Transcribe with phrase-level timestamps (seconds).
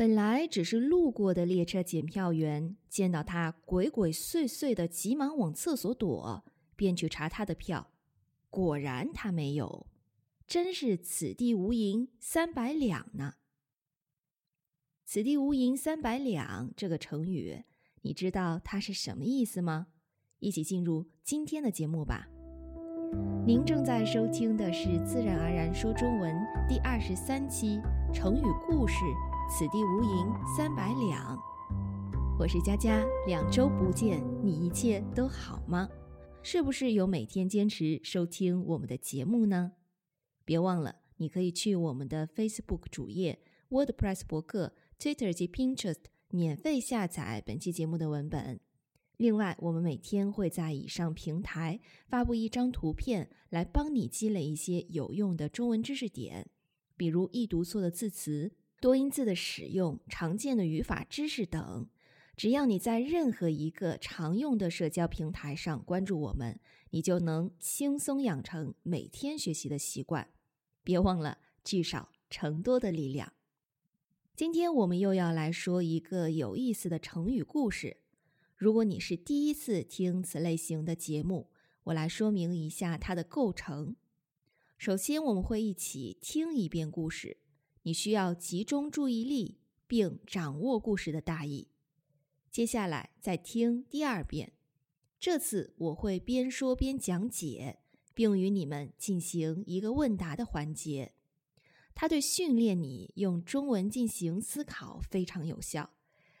[0.00, 6.42] 本来只是路过的列车检票员见到他鬼鬼祟祟的，急忙往厕所躲，
[6.74, 7.90] 便去查他的票。
[8.48, 9.86] 果然他没有，
[10.46, 13.34] 真是此地无银三百两呢。
[15.04, 17.64] 此地无银三百两这个成语，
[18.00, 19.88] 你知道它是什么意思吗？
[20.38, 22.26] 一起进入今天的节目吧。
[23.46, 26.34] 您正在收听的是《自然而然说中文》
[26.66, 27.78] 第二十三期
[28.14, 28.94] 成语故事。
[29.50, 31.36] 此地无银三百两。
[32.38, 35.88] 我是佳佳，两周不见，你一切都好吗？
[36.40, 39.72] 是不是有每天坚持收听我们的节目呢？
[40.44, 48.60] 别忘了，你可以去我们的 Facebook 主页、WordPress 博客、Twitter 及 Pinterest 免费下载本期节目的文本。
[49.16, 56.48] 另外，我们每天会在以上平台发布一张图片，来帮你积累一些有用的中文知识点，
[56.96, 58.52] 比如易读错的字词。
[58.80, 61.86] 多音字的使用、常见的语法知识等，
[62.34, 70.30] 只要你在任何一个常用的社交平台上关注我们，你就能轻松养成每天学习的习惯。
[70.82, 73.34] 别忘了聚少成多的力量。
[74.34, 77.98] 今天我们又要来说一个有意思的成语故事。
[78.56, 81.50] 如果你是第一次听此类型的节目，
[81.84, 83.94] 我来说明一下它的构成。
[84.78, 87.36] 首先，我们会一起听一遍故事。
[87.82, 91.68] 你需要集中注意力并掌握故事的大意。
[92.50, 94.52] 接下来再听第二遍，
[95.18, 97.78] 这次我会边说边讲解，
[98.12, 101.12] 并与你们进行一个问答的环节。
[101.94, 105.90] 它对训练你用中文进行思考非常有效，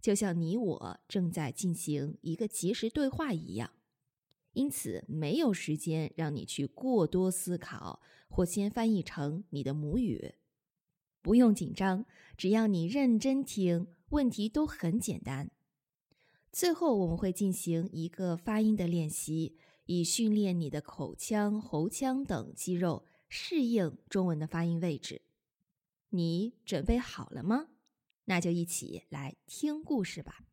[0.00, 3.70] 就像你我正在进行一个即时对话一样。
[4.54, 10.34] 因此，没有时间让你去过多思考或先翻译成你的母语。
[11.22, 12.04] 不用紧张，
[12.36, 15.50] 只要你认真听，问题都很简单。
[16.52, 19.56] 最后，我们会进行一个发音的练习，
[19.86, 25.22] 以训练你的口腔、喉腔等肌肉适应中文的发音位置。
[26.10, 27.68] 你准备好了吗？
[28.26, 30.44] 那就一起来听故事吧。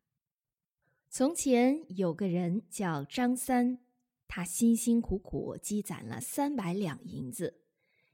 [1.10, 3.80] 从前有个人叫张三，
[4.26, 7.60] 他辛辛苦苦积攒了三百两银子。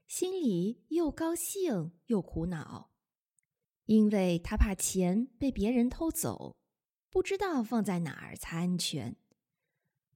[0.07, 2.91] 心里又高兴又苦恼，
[3.85, 6.55] 因为他怕钱被别人偷走，
[7.09, 9.17] 不知道放在哪儿才安全。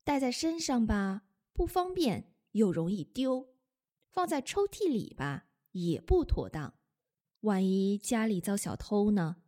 [0.05, 3.49] 带在身上吧不方便，又容易丢；
[4.09, 6.79] 放在抽屉里吧也不妥当，
[7.41, 9.43] 万一家里遭小偷呢？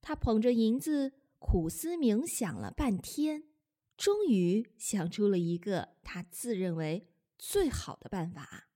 [0.00, 3.44] 他捧着银子，苦思冥想了半天，
[3.96, 7.08] 终于想出了一个他自认为
[7.38, 8.70] 最好的办法。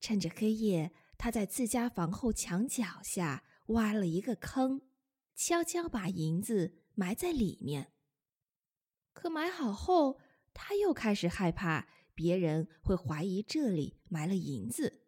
[0.00, 4.82] 趁着黑夜，他在自家房后墙角下挖了一个坑，
[5.34, 7.92] 悄悄把银子埋在里面。
[9.12, 10.20] 可埋好后，
[10.54, 15.06] 他又开始害怕别人会怀疑这里埋了银子，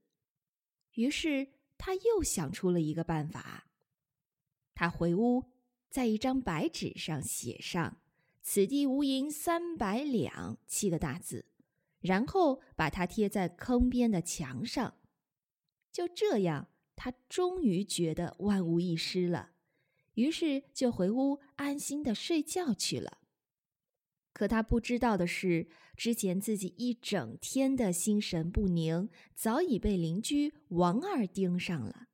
[0.95, 3.69] 于是他又想出了一个办法。
[4.75, 5.51] 他回屋，
[5.91, 8.01] 在一张白纸上写上
[8.43, 11.50] “此地无银三百两”七个大字。
[12.01, 14.95] 然后把它贴在坑边的墙上，
[15.93, 19.51] 就这样，他终于觉得万无一失了，
[20.15, 23.19] 于是就回屋安心的睡觉去了。
[24.33, 32.07] 可他不知道的是，之前自己一整天的心神不宁，早已被邻居王二盯上了。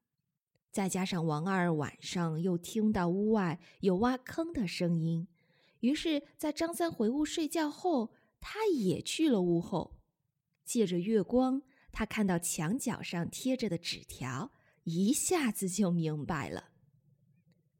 [0.72, 5.28] 再加上王二晚上又听到屋外有挖坑的声音，
[5.80, 8.15] 于是，在张三回屋睡觉后。
[8.48, 9.98] 他也去了屋后，
[10.64, 14.52] 借着月光，他看到墙角上贴着的纸条，
[14.84, 16.68] 一下子就明白了。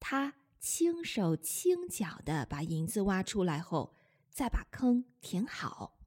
[0.01, 3.95] 他轻手轻脚的把银子挖出来后，
[4.29, 6.01] 再把坑填好。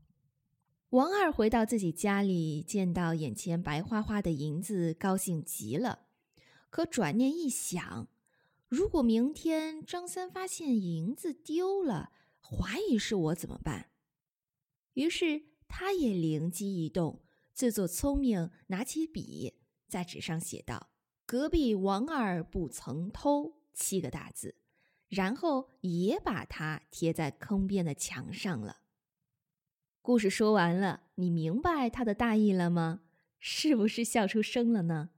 [0.90, 6.08] 王二回到自己家里，见到眼前白花花的银子，高兴极了。
[6.69, 8.09] 可转念一想，
[8.68, 12.12] 如果明天张三发现银子丢了，
[12.42, 13.88] 怀疑是我怎么办？
[15.00, 17.22] 于是，他也灵机一动，
[17.54, 19.54] 自作聪明，拿起笔，
[19.88, 20.90] 在纸上写道
[21.25, 24.56] ：“隔壁王二不曾偷”七个大字，
[25.07, 28.81] 然后也把它贴在坑边的墙上了。
[30.01, 33.04] 故事说完了，你明白他的大意了吗？
[33.40, 35.12] 是不是笑出声了呢？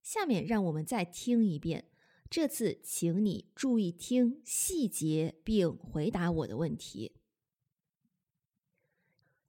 [0.00, 1.90] 下面让我们再听一遍，
[2.30, 7.16] 这次请你注意听细节，并回答我的问题。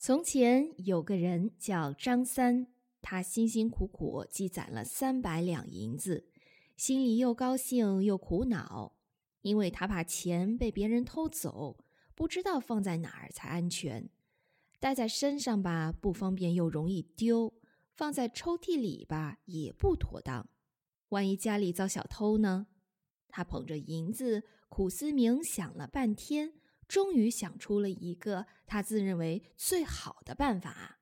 [0.01, 2.67] 从前有个人叫张三，
[3.01, 6.25] 他辛辛苦苦积攒了三百两银子，
[6.77, 8.95] 心里又高兴又苦恼，
[9.41, 11.83] 因为他怕钱被别人偷走，
[12.15, 14.09] 不知道放在哪儿才安全。
[14.79, 17.51] 带在身上吧，不方便又容易丢；
[17.91, 20.47] 放在抽屉里吧，也不妥当。
[21.09, 22.67] 万一家里遭小偷呢？
[23.27, 26.53] 他捧着银子，苦思冥想了半天，
[26.89, 30.99] 终于想出了一个他自认为最好的办法。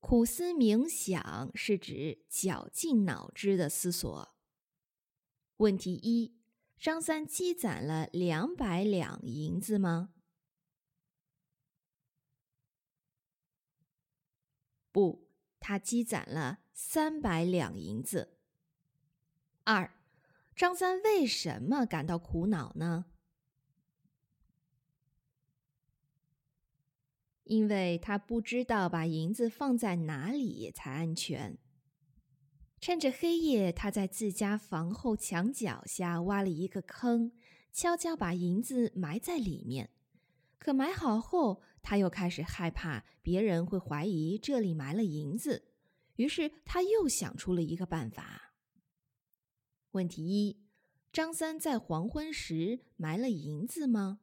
[0.00, 4.34] 苦思冥想是指绞尽脑汁的思索。
[5.58, 6.36] 问题一：
[6.76, 10.12] 张三积攒了两百两银子吗？
[14.90, 15.28] 不，
[15.60, 18.38] 他积攒了三百两银子。
[19.64, 19.92] 二，
[20.56, 23.06] 张三为什么感到苦恼呢？
[27.48, 31.58] 因为他不知道把银子放在哪里才安全。
[32.80, 37.32] 趁着黑夜，他在自家房后墙脚下挖了一个坑，
[37.72, 39.90] 悄悄把银子埋在里面。
[40.58, 45.72] 可埋好后，他又开始害怕别人会怀疑这里埋了银子，
[46.16, 48.52] 于是他又想出了一个办法。
[49.92, 50.60] 问题一：
[51.10, 54.20] 张三在黄昏时埋了银子吗？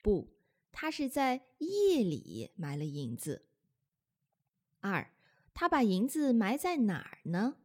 [0.00, 0.36] 不，
[0.72, 3.46] 他是在夜里埋了银子。
[4.80, 5.12] 二，
[5.52, 7.56] 他把银子埋在哪儿呢？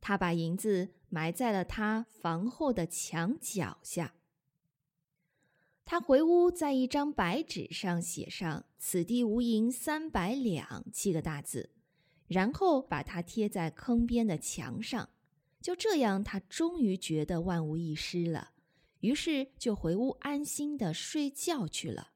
[0.00, 4.14] 他把银子埋在了他房后的墙脚下。
[5.86, 11.70] 他回屋，在一张白纸上写上“此地无银三百两”七个大字，
[12.26, 15.08] 然后把它贴在坑边的墙上。
[15.64, 18.52] 就这样，他终于觉得万无一失了，
[19.00, 22.12] 于是就回屋安心的睡觉去了。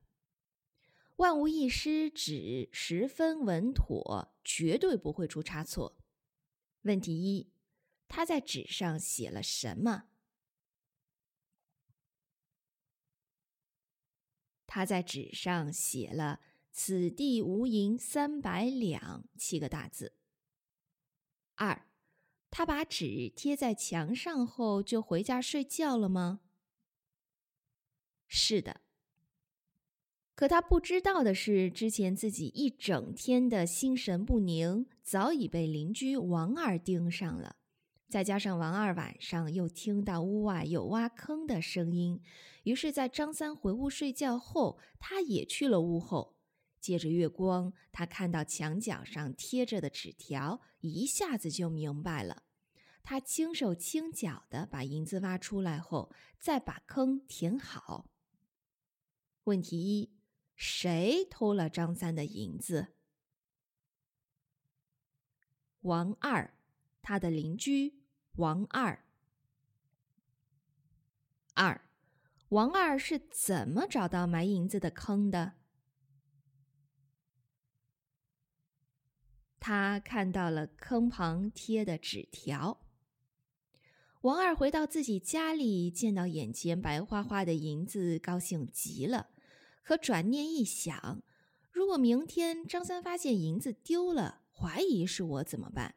[1.17, 5.97] 万无一失指十分稳妥，绝对不会出差错。
[6.83, 7.51] 问题一：
[8.07, 10.11] 他在纸上写了什么？
[14.67, 20.13] 他在纸上写了“此地无银三百两”七个大字。
[21.55, 21.88] 二。
[22.51, 26.41] 他把纸贴在墙上后，就回家睡觉了吗？
[28.27, 28.81] 是的。
[30.35, 37.57] 可他不知道的是，之前自己一整天的心神不宁，早已被邻居王二盯上了。
[38.09, 42.23] 再加上王二晚上又听到屋外有挖坑的声音，
[42.63, 46.38] 于是，在张三回屋睡觉后，他也去了屋后。
[46.81, 52.45] 借着月光，他看到墙角上贴着的纸条，一下子就明白了。
[53.03, 58.11] 他轻手轻脚的把银子挖出来后，再把坑填好。
[59.45, 60.13] 问题一：
[60.55, 62.89] 谁偷了张三的银子？
[65.81, 66.55] 王二，
[67.01, 68.03] 他的邻居
[68.37, 69.05] 王二。
[71.55, 71.89] 二，
[72.51, 75.55] 王二是怎么找到埋银子的坑的？
[79.61, 82.81] 他看到了坑旁贴的纸条。
[84.23, 89.29] 王二回到自己家里，见到眼前白花花的银子，高兴极了。
[89.83, 91.23] 可转念一想，
[91.71, 95.95] 如果明天张三发现银子丢了，怀疑是我怎么办？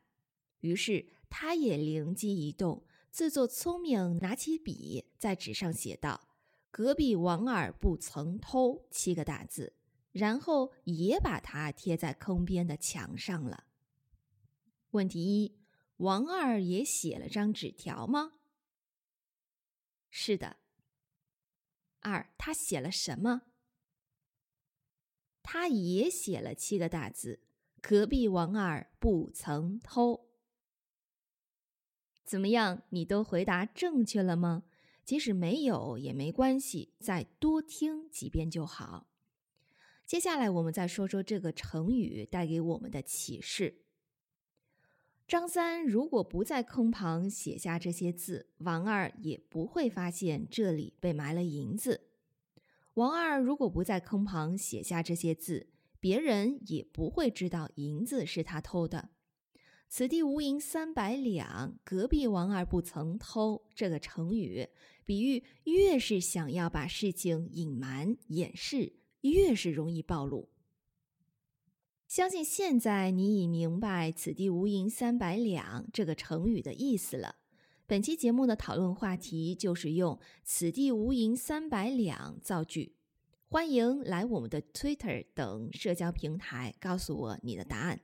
[0.59, 6.29] 于是他也灵机一动，自作聪明，拿起笔在纸上写道
[6.69, 9.73] ：“隔壁王二不曾偷”七个大字。
[10.11, 13.65] 然后也把它贴在坑边的墙上了。
[14.91, 15.59] 问题一：
[15.97, 18.33] 王二也写了张纸条吗？
[20.09, 20.57] 是的。
[22.01, 23.43] 二，他写了什么？
[25.43, 27.41] 他也写了七个大字
[27.81, 30.29] ：“隔壁王二不曾偷。”
[32.25, 32.83] 怎么样？
[32.89, 34.63] 你都回答正确了吗？
[35.03, 39.10] 即使没有也没关系，再多听几遍就好。
[40.11, 43.85] 接下来，我们再说说这个成语带给我们的启示。
[45.25, 52.09] 张三如果不在坑旁写下这些字，王二也不会发现这里被埋了银子。
[52.95, 55.69] 王二如果不在坑旁写下这些字，
[56.01, 59.11] 别人也不会知道银子是他偷的。
[59.87, 63.65] 此地无银三百两，隔壁王二不曾偷。
[63.73, 64.67] 这个成语
[65.05, 68.97] 比喻，越是想要把事情隐瞒掩饰。
[69.21, 70.49] 越是容易暴露。
[72.07, 77.35] 相信现在你已明白“此地无银三百两”这个成语的意思了。
[77.85, 82.95] 本期节目的讨论话题就是用“此地无银三百两”造句。
[83.45, 88.01] 欢迎来我们的 Twitter 等社交平台告诉我你的答案。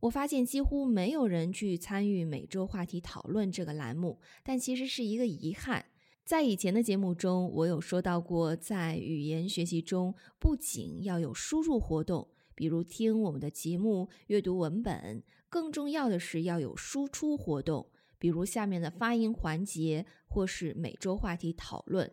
[0.00, 5.86] 我发现几乎没有人去参与每周话题讨论这个栏目，但其实是一个遗憾。
[6.24, 22.10] 在以前的节目中，我有说到过，在语言学习中，不仅要有输入活动，比如听我们的节目、阅读文本，更重要的是要有输出活动，比如下面的发音环节或是每周话题讨论。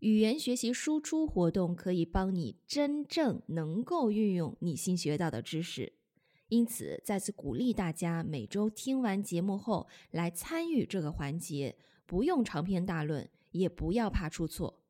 [0.00, 5.92] 语言学习输出活动可以帮你真正能够运用你新学到的知识，
[6.48, 11.76] 因此再次鼓励大家每周听完节目后来参与这个环节，
[12.06, 14.82] 不用长篇大论，也不要怕出错。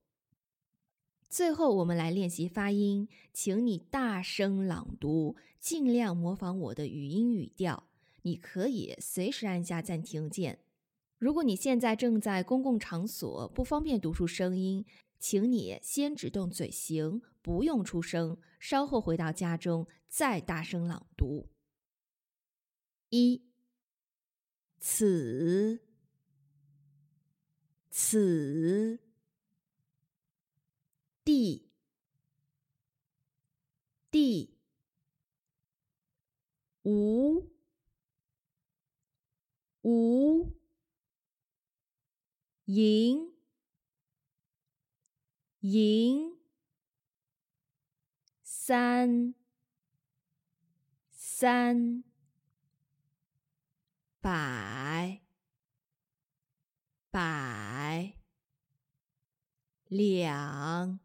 [1.28, 7.88] 最后，我们来练习发音，请你大声朗读，尽量模仿我的语音语调。
[8.22, 10.60] 你可以随时按下暂停键。
[11.18, 14.84] 如果你现在正在公共场所，不方便读出声音，
[15.18, 21.48] 请你先只动嘴型，不用出声，稍后回到家中再大声朗读。
[23.08, 23.42] 一，
[24.78, 25.85] 此，
[27.98, 29.00] 此，
[31.24, 31.70] 地，
[34.10, 34.54] 地，
[36.82, 37.48] 无，
[39.80, 40.52] 无。
[42.66, 43.32] 赢，
[45.60, 46.36] 赢，
[48.42, 49.34] 三，
[51.12, 52.04] 三，
[54.20, 55.22] 百，
[57.16, 58.12] 百，
[59.86, 61.00] 两，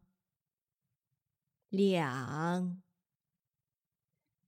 [1.70, 2.82] 两，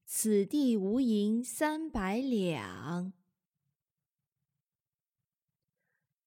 [0.04, 3.14] 此地无银三百两。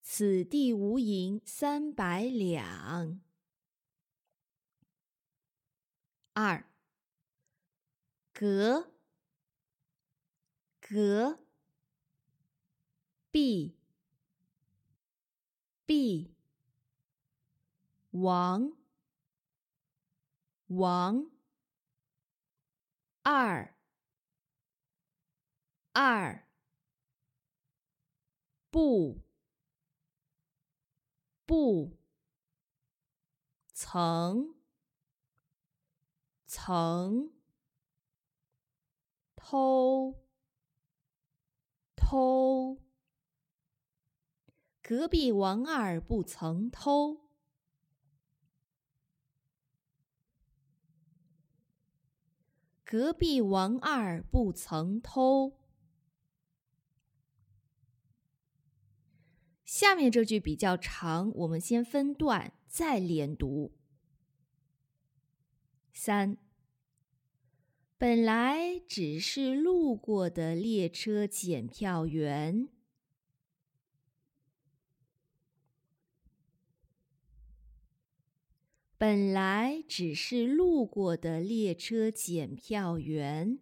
[0.02, 3.22] 此地无银三百两。
[6.34, 6.68] 二，
[8.34, 8.92] 隔，
[10.80, 11.38] 隔，
[13.30, 13.78] 壁，
[15.88, 16.36] B，，
[18.12, 18.78] 王，
[20.68, 21.32] 王，
[23.24, 23.74] 二，
[25.94, 26.48] 二，
[28.70, 29.28] 不。
[31.46, 31.98] 不，
[33.72, 34.54] 曾，
[36.46, 37.32] 曾，
[39.38, 40.26] 偷，
[41.96, 42.78] 偷，
[44.88, 47.18] 隔壁王二不曾偷，
[52.86, 55.60] 隔壁王二不曾偷。
[59.66, 63.78] 下面这句比较长，我们先分段再连读。
[65.92, 66.38] 三，
[67.98, 72.70] 本来只是路过的列车检票员，
[78.98, 83.60] 本来只是路过的列车检票员。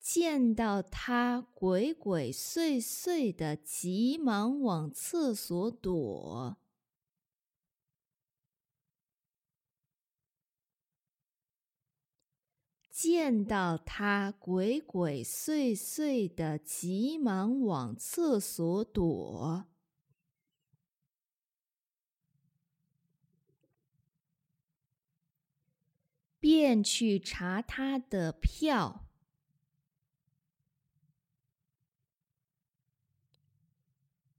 [0.00, 6.58] 见到他鬼鬼祟祟的，急忙往厕所躲。
[12.92, 19.66] 见到他鬼鬼祟祟的，急忙往厕所躲，
[26.44, 29.06] 便去查他的票。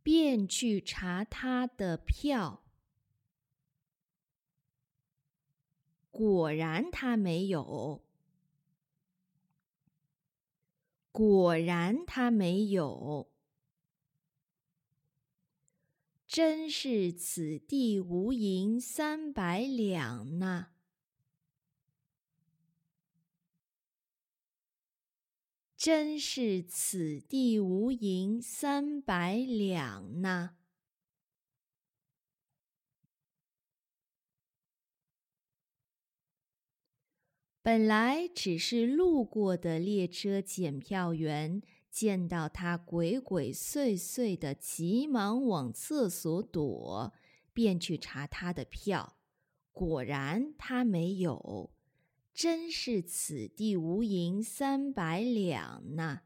[0.03, 2.63] 便去查他的票，
[6.12, 8.05] 果然他没有。
[11.12, 13.31] 果然他没有。
[16.27, 20.75] 真是此地无银三百两呐。
[25.85, 30.55] 真是此地无银三百两呢。
[37.61, 41.61] 本来只是路过的列车检票员，
[41.91, 47.13] 见到他鬼鬼祟祟的，急忙往厕所躲，
[47.53, 49.19] 便去查他的票，
[49.71, 51.75] 果然他没有。
[52.35, 56.23] 真是此地无银三百两呐。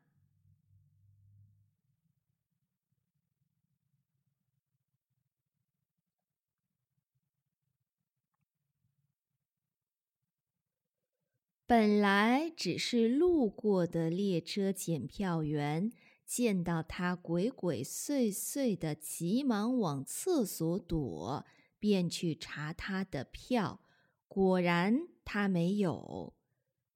[11.68, 15.92] 本来只是路过的列车检票员
[16.26, 21.46] 见到他鬼鬼祟祟的急忙往厕所躲，
[21.78, 23.82] 便去查他的票，
[24.28, 25.08] 果然。
[25.32, 26.34] 他没有。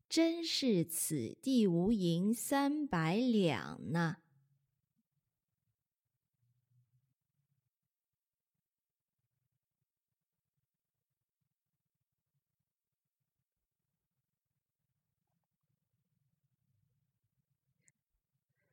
[0.10, 4.18] 真是此地无银三百两呢。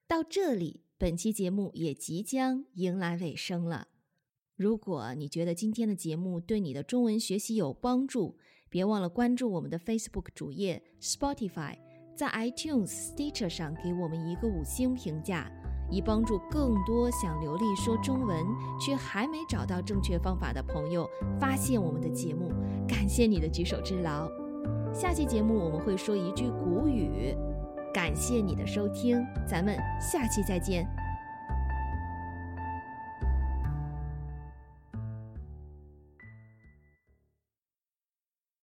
[0.06, 3.88] 到这里，本期节目也即将迎来尾声了。
[4.56, 8.38] 如果你觉得今天的节目对你的中文学习有帮助，
[8.70, 11.74] 别忘了关注我们的 Facebook 主页、Spotify，
[12.16, 15.50] 在 iTunes、Stitcher 上给我们一个五星评价，
[15.90, 18.46] 以帮助更多想流利说中文
[18.80, 21.06] 却还没找到正确方法的朋友
[21.38, 22.52] 发现我们的节目。
[22.88, 24.30] 感谢你的举手之劳。
[24.94, 27.36] 下期节目我们会说一句古语。
[27.92, 30.88] 感谢你的收听，咱们下期再见。